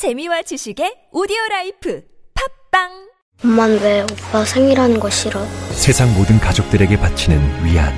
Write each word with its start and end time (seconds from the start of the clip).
재미와 0.00 0.40
지식의 0.40 1.08
오디오 1.12 1.36
라이프 1.50 2.02
팟빵 2.70 2.88
엄만 3.44 3.80
왜 3.82 4.00
오빠 4.00 4.42
생일하는 4.46 4.98
거 4.98 5.10
싫어? 5.10 5.44
세상 5.72 6.14
모든 6.14 6.40
가족들에게 6.40 6.96
바치는 6.98 7.66
위안. 7.66 7.92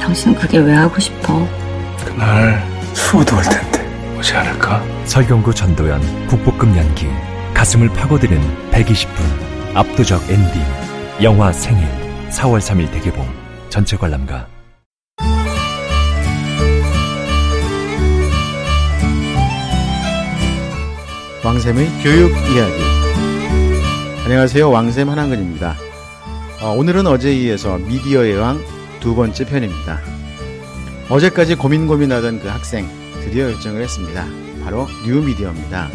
당신 0.00 0.34
그게 0.34 0.56
왜 0.56 0.72
하고 0.72 0.98
싶어? 0.98 1.46
그날 2.06 2.58
수호도 2.94 3.36
올 3.36 3.42
텐데 3.42 4.16
오지 4.18 4.32
않을까? 4.32 4.82
설경구 5.04 5.54
전도연 5.54 6.26
국보급 6.28 6.74
연기. 6.74 7.08
가슴을 7.52 7.90
파고드는 7.90 8.70
120분. 8.70 9.76
압도적 9.76 10.22
엔딩. 10.30 10.62
영화 11.22 11.52
생일. 11.52 11.86
4월 12.30 12.60
3일 12.60 12.90
대개봉. 12.92 13.28
전체 13.68 13.98
관람가. 13.98 14.48
왕샘의 21.44 21.88
교육 22.02 22.30
이야기. 22.30 22.82
안녕하세요. 24.24 24.70
왕샘 24.70 25.08
한한근입니다. 25.08 25.76
어, 26.60 26.70
오늘은 26.70 27.06
어제에 27.06 27.34
이어서 27.34 27.78
미디어의 27.78 28.36
왕 28.36 28.60
두 29.00 29.16
번째 29.16 29.44
편입니다. 29.44 29.98
어제까지 31.08 31.56
고민 31.56 31.88
고민하던 31.88 32.38
그 32.38 32.46
학생 32.46 32.86
드디어 33.24 33.48
결정을 33.48 33.82
했습니다. 33.82 34.24
바로 34.62 34.86
뉴미디어입니다. 35.04 35.90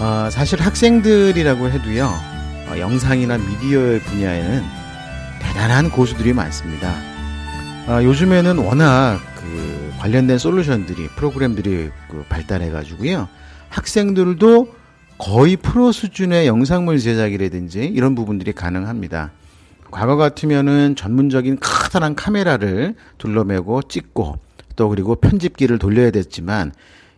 어, 0.00 0.30
사실 0.30 0.62
학생들이라고 0.62 1.68
해도요. 1.68 2.06
어, 2.70 2.78
영상이나 2.78 3.36
미디어 3.36 4.00
분야에는 4.06 4.64
대단한 5.40 5.90
고수들이 5.90 6.32
많습니다. 6.32 6.94
어, 7.86 8.02
요즘에는 8.02 8.56
워낙 8.56 9.20
그 9.36 9.92
관련된 9.98 10.38
솔루션들이 10.38 11.08
프로그램들이 11.16 11.90
그 12.08 12.24
발달해 12.30 12.70
가지고요. 12.70 13.28
학생들도 13.70 14.74
거의 15.16 15.56
프로 15.56 15.92
수준의 15.92 16.46
영상물 16.46 16.98
제작이라든지 16.98 17.84
이런 17.84 18.14
부분들이 18.14 18.52
가능합니다. 18.52 19.32
과거 19.90 20.16
같으면은 20.16 20.94
전문적인 20.96 21.58
커다란 21.60 22.14
카메라를 22.14 22.94
둘러매고 23.18 23.82
찍고 23.82 24.38
또 24.76 24.88
그리고 24.88 25.14
편집기를 25.16 25.78
돌려야 25.78 26.10
됐지만 26.10 26.72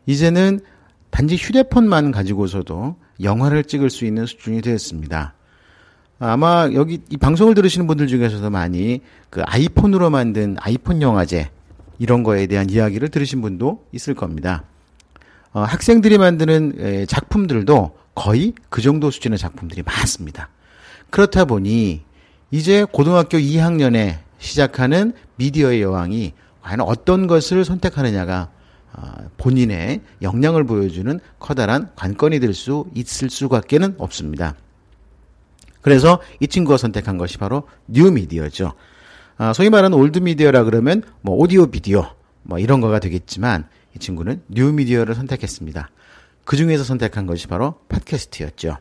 이제는 0.06 0.60
단지 1.10 1.36
휴대폰만 1.36 2.10
가지고서도 2.10 2.96
영화를 3.22 3.64
찍을 3.64 3.90
수 3.90 4.04
있는 4.04 4.26
수준이 4.26 4.62
되었습니다. 4.62 5.34
아마 6.18 6.68
여기 6.72 7.00
이 7.10 7.16
방송을 7.16 7.54
들으시는 7.54 7.86
분들 7.86 8.06
중에서도 8.06 8.48
많이 8.48 9.00
그 9.28 9.42
아이폰으로 9.44 10.10
만든 10.10 10.56
아이폰 10.60 11.02
영화제 11.02 11.50
이런 11.98 12.22
거에 12.22 12.46
대한 12.46 12.70
이야기를 12.70 13.08
들으신 13.10 13.42
분도 13.42 13.84
있을 13.92 14.14
겁니다. 14.14 14.64
어, 15.52 15.60
학생들이 15.60 16.18
만드는 16.18 16.74
에, 16.78 17.06
작품들도 17.06 17.96
거의 18.14 18.54
그 18.68 18.80
정도 18.80 19.10
수준의 19.10 19.38
작품들이 19.38 19.82
많습니다. 19.82 20.48
그렇다 21.10 21.44
보니 21.44 22.02
이제 22.50 22.84
고등학교 22.90 23.38
2학년에 23.38 24.18
시작하는 24.38 25.12
미디어의 25.36 25.82
여왕이 25.82 26.32
과연 26.62 26.80
어떤 26.80 27.26
것을 27.26 27.64
선택하느냐가 27.64 28.50
어, 28.94 29.10
본인의 29.38 30.00
역량을 30.20 30.64
보여주는 30.64 31.18
커다란 31.38 31.90
관건이 31.96 32.40
될 32.40 32.52
수 32.54 32.86
있을 32.94 33.30
수밖에는 33.30 33.94
없습니다. 33.98 34.54
그래서 35.80 36.20
이 36.40 36.46
친구가 36.46 36.76
선택한 36.76 37.18
것이 37.18 37.38
바로 37.38 37.64
뉴 37.86 38.10
미디어죠. 38.10 38.72
아, 39.38 39.52
소위 39.52 39.70
말하는 39.70 39.96
올드 39.96 40.20
미디어라 40.20 40.64
그러면 40.64 41.02
뭐 41.22 41.36
오디오 41.36 41.66
비디오 41.66 42.06
뭐 42.42 42.58
이런 42.58 42.80
거가 42.80 42.98
되겠지만 43.00 43.66
이 43.94 43.98
친구는 43.98 44.42
뉴 44.48 44.72
미디어를 44.72 45.14
선택했습니다. 45.14 45.90
그 46.44 46.56
중에서 46.56 46.84
선택한 46.84 47.26
것이 47.26 47.46
바로 47.46 47.74
팟캐스트였죠. 47.88 48.78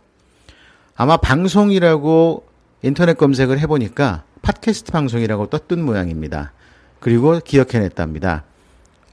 아마 0.95 1.18
방송이라고 1.18 2.45
인터넷 2.84 3.18
검색을 3.18 3.59
해보니까 3.59 4.23
팟캐스트 4.42 4.92
방송이라고 4.92 5.48
떴던 5.48 5.84
모양입니다. 5.84 6.53
그리고 7.00 7.40
기억해냈답니다. 7.40 8.44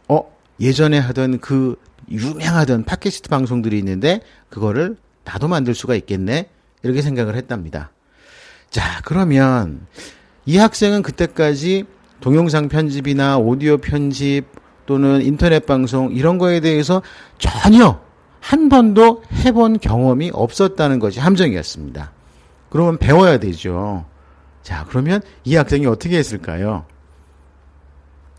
어, 0.09 0.37
예전에 0.61 0.99
하던 0.99 1.41
그 1.41 1.77
유명하던 2.11 2.85
팟캐스트 2.85 3.29
방송들이 3.29 3.79
있는데 3.79 4.21
그거를 4.49 4.97
나도 5.25 5.49
만들 5.49 5.75
수가 5.75 5.95
있겠네? 5.95 6.49
이렇게 6.83 7.03
생각을 7.03 7.35
했답니다. 7.37 7.91
자, 8.71 9.01
그러면 9.05 9.87
이 10.47 10.57
학생은 10.57 11.03
그때까지 11.03 11.85
동영상 12.21 12.69
편집이나 12.69 13.39
오디오 13.39 13.79
편집 13.79 14.47
또는 14.89 15.21
인터넷 15.21 15.67
방송 15.67 16.11
이런 16.13 16.39
거에 16.39 16.61
대해서 16.61 17.03
전혀 17.37 18.01
한 18.41 18.71
번도 18.71 19.23
해본 19.35 19.81
경험이 19.81 20.31
없었다는 20.33 20.99
것이 20.99 21.21
함정이었습니다. 21.21 22.11
그러면 22.71 22.97
배워야 22.97 23.37
되죠. 23.39 24.07
자, 24.63 24.87
그러면 24.89 25.21
이 25.45 25.57
학생이 25.57 25.85
어떻게 25.85 26.17
했을까요? 26.17 26.87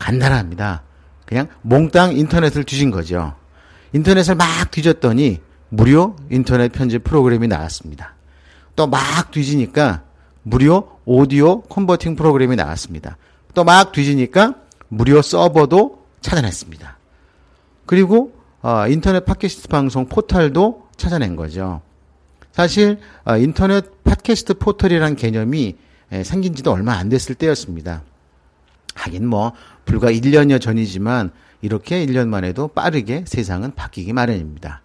간단합니다. 0.00 0.82
그냥 1.24 1.46
몽땅 1.62 2.16
인터넷을 2.16 2.64
뒤진 2.64 2.90
거죠. 2.90 3.34
인터넷을 3.92 4.34
막 4.34 4.72
뒤졌더니 4.72 5.40
무료 5.68 6.16
인터넷 6.32 6.72
편집 6.72 7.04
프로그램이 7.04 7.46
나왔습니다. 7.46 8.16
또 8.74 8.88
막 8.88 9.30
뒤지니까 9.30 10.02
무료 10.42 10.96
오디오 11.04 11.60
컨버팅 11.60 12.16
프로그램이 12.16 12.56
나왔습니다. 12.56 13.18
또 13.54 13.62
막 13.62 13.92
뒤지니까 13.92 14.54
무료 14.88 15.22
서버도 15.22 15.99
찾아냈습니다. 16.20 16.98
그리고 17.86 18.32
어, 18.62 18.86
인터넷 18.88 19.24
팟캐스트 19.24 19.68
방송 19.68 20.06
포털도 20.06 20.88
찾아낸 20.96 21.36
거죠. 21.36 21.80
사실 22.52 22.98
어, 23.24 23.36
인터넷 23.36 24.02
팟캐스트 24.04 24.54
포털이란 24.54 25.16
개념이 25.16 25.76
에, 26.12 26.24
생긴 26.24 26.54
지도 26.54 26.72
얼마 26.72 26.94
안 26.94 27.08
됐을 27.08 27.34
때였습니다. 27.34 28.02
하긴 28.94 29.26
뭐 29.26 29.52
불과 29.84 30.10
1년여 30.10 30.60
전이지만 30.60 31.30
이렇게 31.62 32.04
1년만 32.04 32.44
해도 32.44 32.68
빠르게 32.68 33.24
세상은 33.26 33.74
바뀌기 33.74 34.12
마련입니다. 34.12 34.82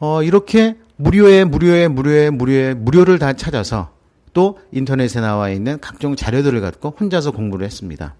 어, 0.00 0.22
이렇게 0.22 0.76
무료에 0.96 1.44
무료에 1.44 1.88
무료에 1.88 2.30
무료에 2.30 2.74
무료를 2.74 3.18
다 3.18 3.32
찾아서 3.32 3.92
또 4.32 4.58
인터넷에 4.72 5.20
나와 5.20 5.50
있는 5.50 5.80
각종 5.80 6.16
자료들을 6.16 6.60
갖고 6.60 6.94
혼자서 6.98 7.30
공부를 7.32 7.64
했습니다. 7.64 8.14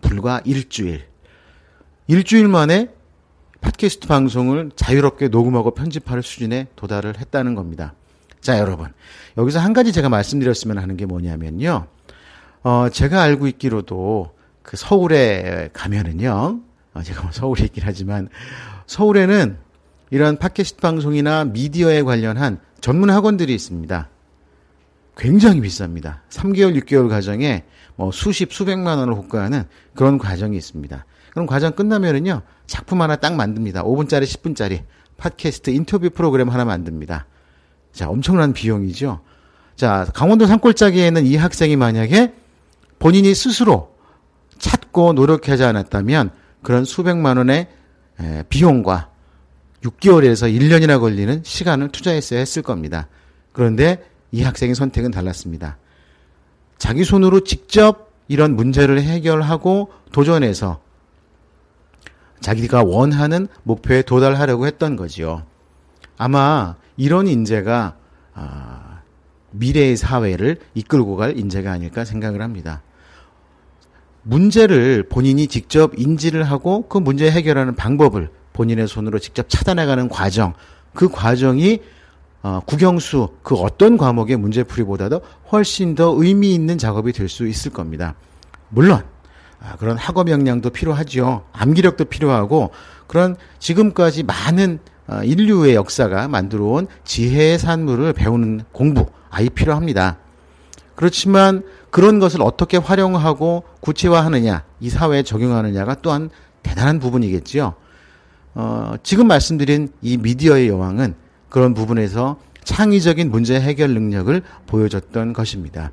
불과 0.00 0.40
일주일. 0.44 1.04
일주일 2.08 2.48
만에 2.48 2.88
팟캐스트 3.60 4.08
방송을 4.08 4.70
자유롭게 4.74 5.28
녹음하고 5.28 5.72
편집할 5.72 6.22
수준에 6.22 6.66
도달을 6.74 7.18
했다는 7.18 7.54
겁니다. 7.54 7.92
자, 8.40 8.58
여러분. 8.58 8.88
여기서 9.36 9.58
한 9.58 9.74
가지 9.74 9.92
제가 9.92 10.08
말씀드렸으면 10.08 10.78
하는 10.78 10.96
게 10.96 11.04
뭐냐면요. 11.04 11.86
어, 12.62 12.88
제가 12.90 13.20
알고 13.22 13.46
있기로도 13.48 14.34
그 14.62 14.78
서울에 14.78 15.68
가면은요. 15.74 16.60
어, 16.94 17.02
제가 17.02 17.22
뭐 17.22 17.30
서울에 17.30 17.64
있긴 17.64 17.82
하지만 17.84 18.30
서울에는 18.86 19.58
이런 20.10 20.38
팟캐스트 20.38 20.80
방송이나 20.80 21.44
미디어에 21.44 22.02
관련한 22.02 22.58
전문 22.80 23.10
학원들이 23.10 23.54
있습니다. 23.54 24.08
굉장히 25.18 25.60
비쌉니다. 25.60 26.20
3개월, 26.30 26.80
6개월 26.82 27.10
과정에 27.10 27.64
뭐 27.96 28.10
수십, 28.12 28.54
수백만 28.54 28.96
원을 28.98 29.12
호가하는 29.12 29.64
그런 29.94 30.16
과정이 30.16 30.56
있습니다. 30.56 31.04
그럼 31.30 31.46
과정 31.46 31.72
끝나면은요, 31.72 32.42
작품 32.66 33.02
하나 33.02 33.16
딱 33.16 33.34
만듭니다. 33.34 33.84
5분짜리, 33.84 34.24
10분짜리 34.24 34.82
팟캐스트 35.16 35.70
인터뷰 35.70 36.10
프로그램 36.10 36.48
하나 36.48 36.64
만듭니다. 36.64 37.26
자, 37.92 38.08
엄청난 38.08 38.52
비용이죠. 38.52 39.20
자, 39.76 40.06
강원도 40.14 40.46
산골짜기에는 40.46 41.26
이 41.26 41.36
학생이 41.36 41.76
만약에 41.76 42.34
본인이 42.98 43.34
스스로 43.34 43.94
찾고 44.58 45.12
노력하지 45.12 45.64
않았다면 45.64 46.30
그런 46.62 46.84
수백만 46.84 47.36
원의 47.36 47.68
비용과 48.48 49.10
6개월에서 49.82 50.52
1년이나 50.52 50.98
걸리는 50.98 51.42
시간을 51.44 51.90
투자했어야 51.90 52.40
했을 52.40 52.62
겁니다. 52.62 53.06
그런데 53.52 54.04
이 54.32 54.42
학생의 54.42 54.74
선택은 54.74 55.12
달랐습니다. 55.12 55.78
자기 56.76 57.04
손으로 57.04 57.44
직접 57.44 58.12
이런 58.26 58.56
문제를 58.56 59.00
해결하고 59.00 59.92
도전해서 60.12 60.80
자기가 62.40 62.82
원하는 62.84 63.48
목표에 63.62 64.02
도달하려고 64.02 64.66
했던 64.66 64.96
거지요. 64.96 65.42
아마 66.16 66.76
이런 66.96 67.26
인재가 67.26 67.96
아, 68.34 69.00
미래의 69.50 69.96
사회를 69.96 70.58
이끌고 70.74 71.16
갈 71.16 71.38
인재가 71.38 71.72
아닐까 71.72 72.04
생각을 72.04 72.42
합니다. 72.42 72.82
문제를 74.22 75.04
본인이 75.08 75.46
직접 75.46 75.92
인지를 75.96 76.42
하고 76.44 76.86
그 76.88 76.98
문제 76.98 77.30
해결하는 77.30 77.74
방법을 77.76 78.30
본인의 78.52 78.88
손으로 78.88 79.18
직접 79.18 79.48
찾아나가는 79.48 80.08
과정, 80.08 80.54
그 80.92 81.08
과정이 81.08 81.80
어, 82.42 82.60
국영수 82.66 83.28
그 83.42 83.56
어떤 83.56 83.96
과목의 83.96 84.36
문제풀이보다도 84.36 85.20
훨씬 85.50 85.94
더 85.94 86.14
의미 86.16 86.54
있는 86.54 86.78
작업이 86.78 87.12
될 87.12 87.28
수 87.28 87.46
있을 87.48 87.72
겁니다. 87.72 88.14
물론 88.68 88.98
아, 88.98 89.04
그런 89.78 89.96
학업 89.96 90.30
역량도 90.30 90.70
필요하지요. 90.70 91.42
암기력도 91.52 92.06
필요하고 92.06 92.70
그런 93.06 93.36
지금까지 93.58 94.22
많은 94.22 94.78
어, 95.08 95.22
인류의 95.24 95.74
역사가 95.74 96.28
만들어온 96.28 96.86
지혜의 97.04 97.58
산물을 97.58 98.12
배우는 98.12 98.64
공부, 98.72 99.06
아이 99.30 99.48
필요합니다. 99.48 100.18
그렇지만 100.94 101.62
그런 101.90 102.18
것을 102.18 102.42
어떻게 102.42 102.76
활용하고 102.76 103.64
구체화하느냐, 103.80 104.64
이 104.80 104.90
사회에 104.90 105.22
적용하느냐가 105.22 105.96
또한 106.02 106.28
대단한 106.62 106.98
부분이겠지요. 106.98 107.74
어, 108.54 108.94
지금 109.02 109.28
말씀드린 109.28 109.88
이 110.02 110.18
미디어의 110.18 110.68
여왕은 110.68 111.14
그런 111.48 111.72
부분에서 111.72 112.36
창의적인 112.64 113.30
문제 113.30 113.58
해결 113.58 113.94
능력을 113.94 114.42
보여줬던 114.66 115.32
것입니다. 115.32 115.92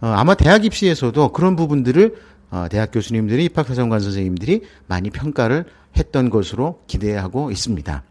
어, 0.00 0.08
아마 0.08 0.34
대학 0.34 0.64
입시에서도 0.64 1.30
그런 1.32 1.54
부분들을 1.54 2.16
어, 2.50 2.66
대학 2.70 2.90
교수님들이 2.90 3.44
입학사정관 3.46 4.00
선생님들이 4.00 4.62
많이 4.86 5.10
평가를 5.10 5.66
했던 5.96 6.30
것으로 6.30 6.80
기대하고 6.86 7.50
있습니다. 7.50 8.02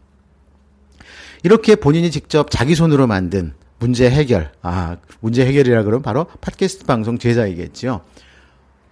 이렇게 1.42 1.74
본인이 1.74 2.10
직접 2.10 2.50
자기 2.50 2.74
손으로 2.74 3.06
만든 3.06 3.54
문제 3.78 4.10
해결, 4.10 4.52
아, 4.62 4.98
문제 5.20 5.44
해결이라 5.46 5.84
그러면 5.84 6.02
바로 6.02 6.26
팟캐스트 6.40 6.84
방송 6.84 7.18
제작이겠지요. 7.18 8.02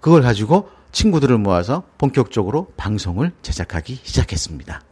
그걸 0.01 0.23
가지고 0.23 0.71
친구들을 0.93 1.37
모아서 1.39 1.83
본격적으로 1.99 2.73
방송을 2.77 3.33
제작하기 3.43 4.01
시작했습니다. 4.03 4.83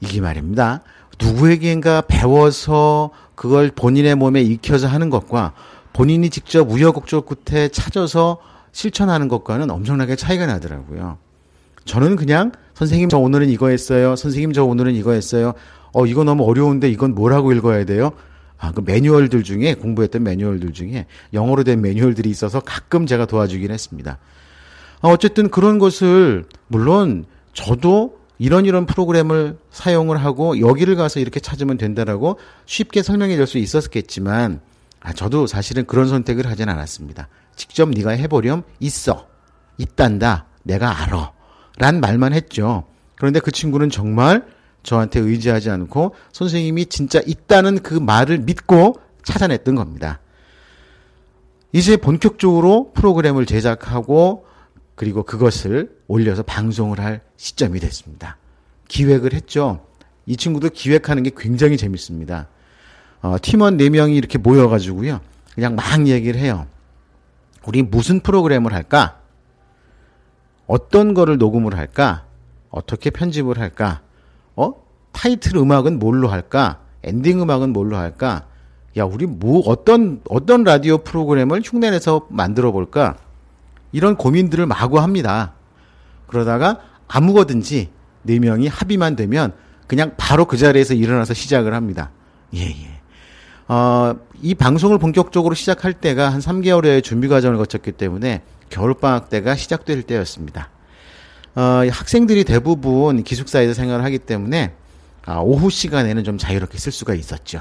이게 0.00 0.20
말입니다. 0.20 0.82
누구에게인가 1.20 2.02
배워서 2.02 3.10
그걸 3.36 3.70
본인의 3.70 4.16
몸에 4.16 4.42
익혀서 4.42 4.88
하는 4.88 5.10
것과 5.10 5.54
본인이 5.92 6.28
직접 6.28 6.68
우여곡절 6.68 7.22
끝에 7.22 7.68
찾아서 7.68 8.38
실천하는 8.74 9.28
것과는 9.28 9.70
엄청나게 9.70 10.16
차이가 10.16 10.44
나더라고요. 10.46 11.16
저는 11.84 12.16
그냥 12.16 12.50
선생님 12.74 13.08
저 13.08 13.18
오늘은 13.18 13.48
이거 13.48 13.68
했어요. 13.68 14.16
선생님 14.16 14.52
저 14.52 14.64
오늘은 14.64 14.94
이거 14.94 15.12
했어요. 15.12 15.54
어 15.92 16.06
이거 16.06 16.24
너무 16.24 16.44
어려운데 16.44 16.90
이건 16.90 17.14
뭐라고 17.14 17.52
읽어야 17.52 17.84
돼요? 17.84 18.10
아, 18.58 18.72
그 18.72 18.82
매뉴얼들 18.84 19.44
중에 19.44 19.74
공부했던 19.74 20.22
매뉴얼들 20.24 20.72
중에 20.72 21.06
영어로 21.32 21.62
된 21.64 21.80
매뉴얼들이 21.82 22.28
있어서 22.30 22.60
가끔 22.60 23.06
제가 23.06 23.26
도와주긴 23.26 23.70
했습니다. 23.70 24.18
어, 25.02 25.10
어쨌든 25.10 25.50
그런 25.50 25.78
것을 25.78 26.44
물론 26.66 27.26
저도 27.52 28.18
이런 28.38 28.64
이런 28.66 28.86
프로그램을 28.86 29.56
사용을 29.70 30.16
하고 30.16 30.58
여기를 30.58 30.96
가서 30.96 31.20
이렇게 31.20 31.38
찾으면 31.38 31.76
된다라고 31.78 32.38
쉽게 32.66 33.02
설명해 33.02 33.36
줄 33.36 33.46
수 33.46 33.58
있었겠지만 33.58 34.60
아, 35.04 35.12
저도 35.12 35.46
사실은 35.46 35.84
그런 35.84 36.08
선택을 36.08 36.46
하진 36.46 36.70
않았습니다. 36.70 37.28
직접 37.54 37.90
네가 37.90 38.10
해보렴 38.12 38.62
있어 38.80 39.28
있단다 39.76 40.46
내가 40.62 41.02
알아 41.02 41.32
란 41.76 42.00
말만 42.00 42.32
했죠. 42.32 42.84
그런데 43.16 43.38
그 43.38 43.52
친구는 43.52 43.90
정말 43.90 44.46
저한테 44.82 45.20
의지하지 45.20 45.68
않고 45.70 46.14
선생님이 46.32 46.86
진짜 46.86 47.20
있다는 47.26 47.82
그 47.82 47.94
말을 47.94 48.38
믿고 48.38 48.96
찾아냈던 49.24 49.74
겁니다. 49.74 50.20
이제 51.72 51.98
본격적으로 51.98 52.92
프로그램을 52.94 53.44
제작하고 53.44 54.46
그리고 54.94 55.22
그것을 55.22 55.90
올려서 56.06 56.44
방송을 56.44 56.98
할 57.00 57.20
시점이 57.36 57.78
됐습니다. 57.80 58.38
기획을 58.88 59.34
했죠. 59.34 59.86
이 60.24 60.36
친구도 60.36 60.70
기획하는 60.70 61.24
게 61.24 61.30
굉장히 61.36 61.76
재밌습니다. 61.76 62.48
어, 63.24 63.36
팀원 63.40 63.78
4명이 63.78 64.14
이렇게 64.16 64.36
모여가지고요. 64.36 65.18
그냥 65.54 65.76
막 65.76 66.06
얘기를 66.06 66.38
해요. 66.38 66.66
우리 67.66 67.82
무슨 67.82 68.20
프로그램을 68.20 68.74
할까? 68.74 69.16
어떤 70.66 71.14
거를 71.14 71.38
녹음을 71.38 71.74
할까? 71.74 72.26
어떻게 72.68 73.08
편집을 73.08 73.58
할까? 73.58 74.02
어? 74.56 74.74
타이틀 75.12 75.56
음악은 75.56 76.00
뭘로 76.00 76.28
할까? 76.28 76.80
엔딩 77.02 77.40
음악은 77.40 77.72
뭘로 77.72 77.96
할까? 77.96 78.44
야, 78.98 79.04
우리 79.04 79.24
뭐, 79.24 79.60
어떤, 79.60 80.20
어떤 80.28 80.62
라디오 80.62 80.98
프로그램을 80.98 81.62
흉내내서 81.64 82.26
만들어 82.28 82.72
볼까? 82.72 83.16
이런 83.92 84.16
고민들을 84.16 84.66
마구 84.66 85.00
합니다. 85.00 85.54
그러다가 86.26 86.78
아무거든지 87.08 87.88
네 88.22 88.38
명이 88.38 88.68
합의만 88.68 89.16
되면 89.16 89.54
그냥 89.86 90.12
바로 90.18 90.44
그 90.44 90.58
자리에서 90.58 90.92
일어나서 90.92 91.32
시작을 91.32 91.72
합니다. 91.72 92.10
예, 92.54 92.66
예. 92.66 92.93
어, 93.66 94.14
이 94.42 94.54
방송을 94.54 94.98
본격적으로 94.98 95.54
시작할 95.54 95.94
때가 95.94 96.28
한 96.28 96.40
3개월의 96.40 97.02
준비 97.02 97.28
과정을 97.28 97.56
거쳤기 97.56 97.92
때문에 97.92 98.42
겨울방학 98.68 99.30
때가 99.30 99.54
시작될 99.54 100.02
때였습니다. 100.02 100.70
어, 101.54 101.82
학생들이 101.90 102.44
대부분 102.44 103.22
기숙사에서 103.22 103.74
생활을 103.74 104.04
하기 104.04 104.18
때문에 104.18 104.74
아, 105.26 105.38
오후 105.38 105.70
시간에는 105.70 106.24
좀 106.24 106.36
자유롭게 106.36 106.76
쓸 106.76 106.92
수가 106.92 107.14
있었죠. 107.14 107.60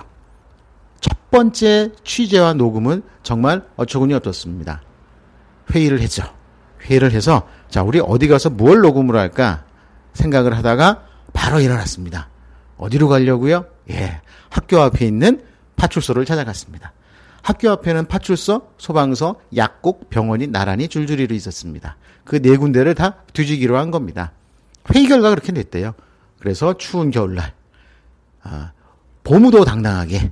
첫 1.00 1.32
번째 1.32 1.92
취재와 2.04 2.54
녹음은 2.54 3.04
정말 3.24 3.66
어처구니 3.78 4.14
없었습니다. 4.14 4.82
회의를 5.74 6.02
했죠. 6.02 6.24
회의를 6.82 7.12
해서 7.12 7.48
자 7.70 7.84
우리 7.84 8.02
어디 8.02 8.28
가서 8.28 8.50
뭘 8.50 8.80
녹음을 8.80 9.16
할까 9.16 9.64
생각을 10.14 10.58
하다가 10.58 11.04
바로 11.32 11.60
일어났습니다. 11.62 12.30
어디로 12.78 13.08
가려고요? 13.08 13.66
예, 13.92 14.22
학교 14.50 14.82
앞에 14.82 15.06
있는 15.06 15.42
파출소를 15.76 16.26
찾아갔습니다. 16.26 16.94
학교 17.42 17.70
앞에는 17.72 18.06
파출소, 18.08 18.70
소방서, 18.78 19.36
약국, 19.56 20.10
병원이 20.10 20.48
나란히 20.48 20.88
줄줄이로 20.88 21.36
있었습니다. 21.36 21.98
그 22.24 22.42
네 22.42 22.56
군데를 22.56 22.96
다 22.96 23.16
뒤지기로 23.34 23.78
한 23.78 23.92
겁니다. 23.92 24.32
회의 24.94 25.08
결과 25.08 25.30
그렇게 25.30 25.52
냈대요. 25.52 25.94
그래서 26.40 26.78
추운 26.78 27.12
겨울날, 27.12 27.54
아, 28.44 28.72
보무도 29.24 29.66
당당하게 29.66 30.32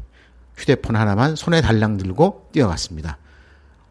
휴대폰 0.57 0.95
하나만 0.95 1.35
손에 1.35 1.61
달랑 1.61 1.97
들고 1.97 2.49
뛰어갔습니다. 2.53 3.17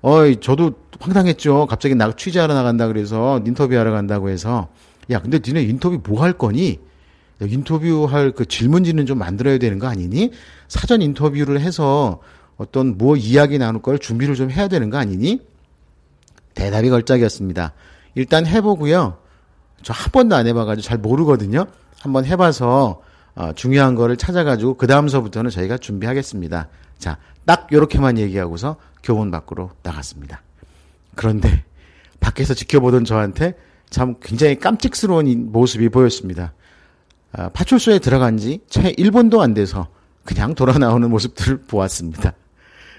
어이, 0.02 0.40
저도 0.40 0.72
황당했죠. 0.98 1.66
갑자기 1.66 1.94
나 1.94 2.10
취재하러 2.14 2.54
나간다 2.54 2.86
그래서 2.86 3.40
인터뷰하러 3.44 3.90
간다고 3.90 4.30
해서 4.30 4.68
야, 5.10 5.20
근데 5.20 5.40
니네 5.44 5.62
인터뷰 5.62 6.00
뭐 6.06 6.22
할 6.22 6.32
거니? 6.32 6.78
인터뷰할 7.40 8.32
그 8.32 8.46
질문지는 8.46 9.06
좀 9.06 9.18
만들어야 9.18 9.58
되는 9.58 9.78
거 9.78 9.86
아니니? 9.86 10.30
사전 10.68 11.02
인터뷰를 11.02 11.60
해서 11.60 12.20
어떤 12.56 12.98
뭐 12.98 13.16
이야기 13.16 13.58
나눌 13.58 13.80
걸 13.80 13.98
준비를 13.98 14.34
좀 14.34 14.50
해야 14.50 14.68
되는 14.68 14.90
거 14.90 14.98
아니니? 14.98 15.40
대답이 16.54 16.90
걸작이었습니다. 16.90 17.72
일단 18.14 18.46
해보고요. 18.46 19.18
저 19.82 19.92
한 19.94 20.12
번도 20.12 20.36
안 20.36 20.46
해봐가지고 20.46 20.82
잘 20.82 20.98
모르거든요. 20.98 21.66
한번 22.00 22.24
해봐서 22.26 23.02
어, 23.34 23.52
중요한 23.54 23.94
거를 23.94 24.16
찾아가지고 24.16 24.74
그 24.74 24.86
다음서부터는 24.86 25.50
저희가 25.50 25.78
준비하겠습니다. 25.78 26.68
자, 26.98 27.16
딱 27.46 27.68
요렇게만 27.72 28.18
얘기하고서 28.18 28.76
교문 29.02 29.30
밖으로 29.30 29.70
나갔습니다. 29.82 30.42
그런데 31.14 31.64
밖에서 32.18 32.52
지켜보던 32.52 33.04
저한테 33.06 33.54
참 33.88 34.16
굉장히 34.20 34.58
깜찍스러운 34.58 35.50
모습이 35.52 35.88
보였습니다. 35.88 36.52
아, 37.32 37.48
파출소에 37.50 37.98
들어간 38.00 38.36
지 38.38 38.60
채 38.68 38.92
1분도 38.92 39.40
안 39.40 39.54
돼서 39.54 39.88
그냥 40.24 40.54
돌아 40.54 40.78
나오는 40.78 41.08
모습들을 41.08 41.62
보았습니다. 41.68 42.34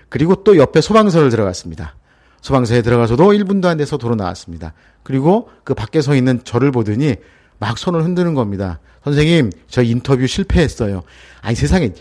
그리고 0.09 0.43
또 0.43 0.57
옆에 0.57 0.81
소방서를 0.81 1.29
들어갔습니다. 1.29 1.95
소방서에 2.41 2.81
들어가서도 2.81 3.23
1분도 3.31 3.65
안 3.65 3.77
돼서 3.77 3.97
돌아 3.97 4.15
나왔습니다. 4.15 4.73
그리고 5.03 5.49
그 5.63 5.73
밖에 5.73 6.01
서 6.01 6.15
있는 6.15 6.41
저를 6.43 6.71
보더니 6.71 7.15
막 7.59 7.77
손을 7.77 8.03
흔드는 8.03 8.33
겁니다. 8.33 8.79
선생님, 9.03 9.51
저 9.67 9.83
인터뷰 9.83 10.25
실패했어요. 10.27 11.03
아니 11.41 11.55
세상에 11.55 11.91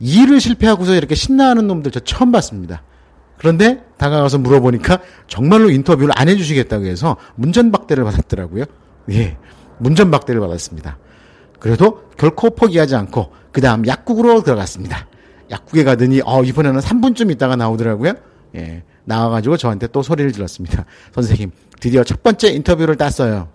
일을 0.00 0.40
실패하고서 0.40 0.94
이렇게 0.94 1.14
신나하는 1.14 1.66
놈들 1.66 1.90
저 1.90 2.00
처음 2.00 2.30
봤습니다. 2.32 2.82
그런데 3.36 3.82
다가가서 3.98 4.38
물어보니까 4.38 4.98
정말로 5.26 5.70
인터뷰를 5.70 6.12
안 6.16 6.28
해주시겠다고 6.28 6.86
해서 6.86 7.16
문전박대를 7.36 8.04
받았더라고요. 8.04 8.64
예, 9.10 9.36
문전박대를 9.78 10.40
받았습니다. 10.40 10.98
그래도 11.58 12.02
결코 12.16 12.50
포기하지 12.50 12.94
않고 12.96 13.32
그 13.52 13.60
다음 13.60 13.86
약국으로 13.86 14.42
들어갔습니다. 14.42 15.06
약국에 15.50 15.84
가더니 15.84 16.20
어 16.24 16.42
이번에는 16.42 16.80
3분쯤 16.80 17.30
있다가 17.32 17.56
나오더라고요. 17.56 18.14
예, 18.56 18.82
나와가지고 19.04 19.56
저한테 19.56 19.86
또 19.88 20.02
소리를 20.02 20.32
질렀습니다. 20.32 20.84
선생님, 21.12 21.50
드디어 21.80 22.04
첫 22.04 22.22
번째 22.22 22.50
인터뷰를 22.50 22.96
땄어요. 22.96 23.48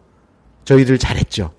저희들 0.65 0.98
잘했죠. 0.98 1.51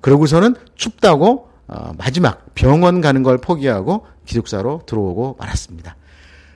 그러고서는 0.00 0.54
춥다고 0.74 1.48
어, 1.68 1.92
마지막 1.96 2.54
병원 2.54 3.00
가는 3.00 3.22
걸 3.22 3.38
포기하고 3.38 4.06
기숙사로 4.26 4.82
들어오고 4.86 5.36
말았습니다. 5.38 5.96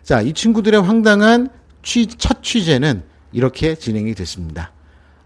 자, 0.02 0.20
이 0.20 0.32
친구들의 0.32 0.82
황당한 0.82 1.48
취, 1.82 2.06
첫 2.06 2.42
취재는 2.42 3.02
이렇게 3.32 3.74
진행이 3.74 4.14
됐습니다. 4.14 4.72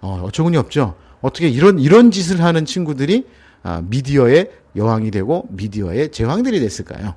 어, 0.01 0.23
어처구니 0.25 0.57
없죠? 0.57 0.95
어떻게 1.21 1.49
이런, 1.49 1.79
이런 1.79 2.11
짓을 2.11 2.43
하는 2.43 2.65
친구들이 2.65 3.27
아, 3.63 3.83
미디어의 3.85 4.51
여왕이 4.77 5.11
되고 5.11 5.47
미디어의 5.51 6.13
제왕들이 6.13 6.61
됐을까요? 6.61 7.15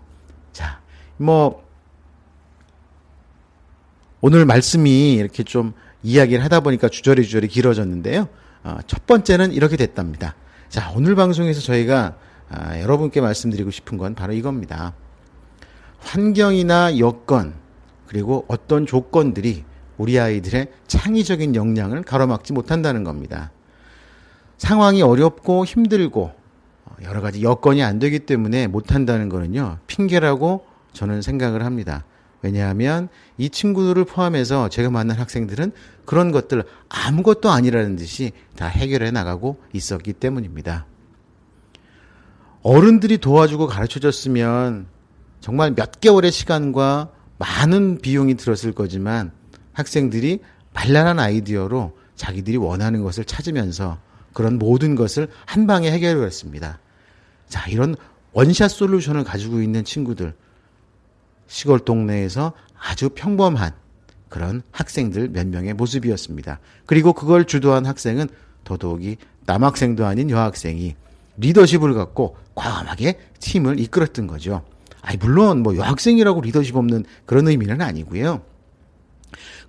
자, 0.51 0.81
뭐, 1.17 1.63
오늘 4.21 4.45
말씀이 4.45 5.13
이렇게 5.13 5.43
좀 5.43 5.73
이야기를 6.03 6.43
하다 6.43 6.61
보니까 6.61 6.89
주저리 6.89 7.23
주저리 7.23 7.47
길어졌는데요. 7.47 8.27
어, 8.63 8.77
첫 8.87 9.05
번째는 9.05 9.51
이렇게 9.51 9.77
됐답니다. 9.77 10.35
자, 10.69 10.91
오늘 10.95 11.15
방송에서 11.15 11.61
저희가 11.61 12.15
아, 12.49 12.79
여러분께 12.79 13.21
말씀드리고 13.21 13.71
싶은 13.71 13.97
건 13.97 14.15
바로 14.15 14.33
이겁니다. 14.33 14.93
환경이나 15.99 16.99
여건 16.99 17.53
그리고 18.07 18.45
어떤 18.47 18.85
조건들이 18.85 19.63
우리 19.97 20.19
아이들의 20.19 20.67
창의적인 20.87 21.55
역량을 21.55 22.03
가로막지 22.03 22.53
못한다는 22.53 23.03
겁니다. 23.03 23.51
상황이 24.57 25.01
어렵고 25.01 25.65
힘들고 25.65 26.31
여러 27.03 27.21
가지 27.21 27.41
여건이 27.43 27.83
안 27.83 27.99
되기 27.99 28.19
때문에 28.19 28.67
못한다는 28.67 29.29
거는요 29.29 29.79
핑계라고 29.87 30.65
저는 30.93 31.21
생각을 31.21 31.65
합니다. 31.65 32.05
왜냐하면 32.41 33.07
이 33.37 33.49
친구들을 33.49 34.03
포함해서 34.03 34.69
제가 34.69 34.91
만난 34.91 35.17
학생들은 35.17 35.71
그런 36.05 36.31
것들 36.31 36.65
아무것도 36.89 37.49
아니라는 37.49 37.95
듯이 37.95 38.33
다 38.57 38.67
해결해 38.67 39.11
나가고 39.11 39.61
있었기 39.71 40.13
때문입니다. 40.13 40.85
어른들이 42.61 43.17
도와주고 43.17 43.67
가르쳐 43.67 43.99
줬으면 43.99 44.87
정말 45.39 45.73
몇 45.73 45.99
개월의 45.99 46.31
시간과 46.31 47.09
많은 47.37 47.99
비용이 47.99 48.35
들었을 48.35 48.73
거지만 48.73 49.31
학생들이 49.71 50.39
발랄한 50.73 51.19
아이디어로 51.19 51.97
자기들이 52.15 52.57
원하는 52.57 53.03
것을 53.03 53.25
찾으면서 53.25 53.99
그런 54.33 54.57
모든 54.57 54.95
것을 54.95 55.29
한 55.45 55.67
방에 55.67 55.91
해결을 55.91 56.25
했습니다. 56.25 56.79
자, 57.47 57.69
이런 57.69 57.95
원샷 58.33 58.71
솔루션을 58.71 59.23
가지고 59.23 59.61
있는 59.61 59.83
친구들, 59.83 60.33
시골 61.47 61.79
동네에서 61.79 62.53
아주 62.79 63.09
평범한 63.09 63.73
그런 64.29 64.63
학생들 64.71 65.29
몇 65.29 65.47
명의 65.47 65.73
모습이었습니다. 65.73 66.59
그리고 66.87 67.13
그걸 67.13 67.45
주도한 67.45 67.85
학생은 67.85 68.27
더더욱이 68.63 69.17
남학생도 69.45 70.05
아닌 70.05 70.29
여학생이 70.29 70.95
리더십을 71.37 71.93
갖고 71.93 72.37
과감하게 72.55 73.19
팀을 73.39 73.79
이끌었던 73.79 74.25
거죠. 74.25 74.63
아니, 75.01 75.17
물론 75.17 75.61
뭐 75.61 75.75
여학생이라고 75.75 76.41
리더십 76.41 76.75
없는 76.75 77.05
그런 77.25 77.47
의미는 77.47 77.81
아니고요. 77.81 78.41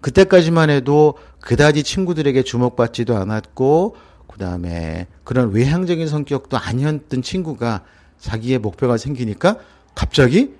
그때까지만 0.00 0.70
해도 0.70 1.14
그다지 1.40 1.82
친구들에게 1.82 2.42
주목받지도 2.42 3.16
않았고, 3.16 3.96
그 4.34 4.40
다음에 4.40 5.06
그런 5.22 5.52
외향적인 5.52 6.08
성격도 6.08 6.58
아니었던 6.58 7.22
친구가 7.22 7.82
자기의 8.18 8.58
목표가 8.58 8.96
생기니까 8.96 9.58
갑자기 9.94 10.56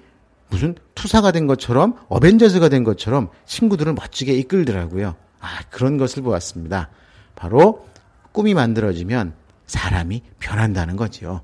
무슨 0.49 0.77
투사가 0.95 1.33
된 1.33 1.49
것처럼 1.49 1.97
어벤져스가 2.07 2.69
된 2.69 2.85
것처럼 2.85 3.31
친구들을 3.47 3.93
멋지게 3.95 4.33
이끌더라고요. 4.33 5.17
아, 5.41 5.49
그런 5.71 5.99
것을 5.99 6.23
보았습니다. 6.23 6.89
바로 7.35 7.85
꿈이 8.31 8.55
만들어지면 8.55 9.33
사람이 9.67 10.23
변한다는 10.39 10.95
거지요. 10.95 11.41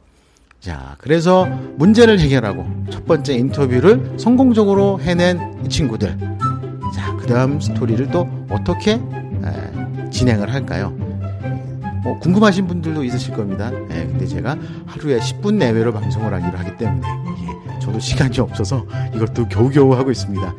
자, 0.61 0.95
그래서 0.99 1.47
문제를 1.79 2.21
해결하고 2.21 2.65
첫 2.91 3.07
번째 3.07 3.35
인터뷰를 3.35 4.21
성공적으로 4.21 5.01
해낸 5.01 5.61
이 5.65 5.69
친구들. 5.69 6.17
자, 6.95 7.17
그 7.17 7.27
다음 7.27 7.59
스토리를 7.59 8.09
또 8.13 8.29
어떻게 8.49 8.93
에, 8.93 10.11
진행을 10.11 10.53
할까요? 10.53 11.10
뭐 12.03 12.19
궁금하신 12.19 12.67
분들도 12.67 13.05
있으실 13.05 13.35
겁니다. 13.35 13.71
예, 13.91 14.07
근데 14.07 14.27
제가 14.27 14.57
하루에 14.87 15.19
10분 15.19 15.55
내외로 15.55 15.93
방송을 15.93 16.33
하기로 16.35 16.59
하기 16.59 16.77
때문에 16.77 17.07
예, 17.07 17.81
저도 17.81 17.99
시간이 17.99 18.39
없어서 18.41 18.85
이것도 19.15 19.49
겨우겨우 19.49 19.95
하고 19.95 20.11
있습니다. 20.11 20.55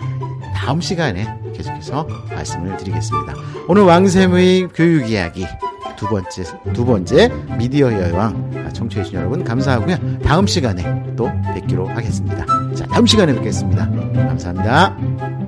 다음 0.56 0.82
시간에 0.82 1.28
계속해서 1.56 2.08
말씀을 2.30 2.78
드리겠습니다. 2.78 3.34
오늘 3.68 3.84
왕샘의 3.84 4.70
교육 4.76 5.10
이야기 5.10 5.46
두 5.96 6.08
번째 6.08 6.44
두 6.74 6.86
번째 6.86 7.30
미디어 7.58 7.92
여왕 7.92 8.72
청취해 8.74 9.04
주신 9.04 9.20
여러분 9.20 9.44
감사하고요. 9.44 10.20
다음 10.24 10.48
시간에 10.48 11.16
또 11.16 11.32
뵙기로 11.54 11.88
하겠습니다. 11.88 12.46
자, 12.76 12.86
다음 12.88 13.06
시간에 13.06 13.34
뵙겠습니다. 13.34 13.90
감사합니다. 13.90 15.41